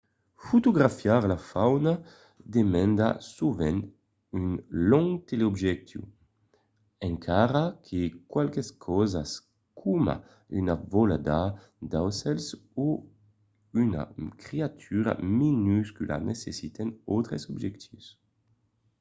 fotografiar 0.47 1.21
la 1.31 1.35
fauna 1.49 1.91
demanda 2.55 3.07
sovent 3.35 3.79
un 4.39 4.47
long 4.91 5.09
teleobjectiu 5.27 6.01
encara 7.09 7.63
que 7.85 8.01
qualques 8.33 8.67
causas 8.85 9.29
coma 9.81 10.15
una 10.61 10.75
volada 10.93 11.39
d’aucèls 11.91 12.45
o 12.87 12.87
una 13.83 14.01
creatura 14.43 15.11
minuscula 15.41 16.15
necessiten 16.31 16.87
d’autres 16.91 17.43
objectius 17.53 18.05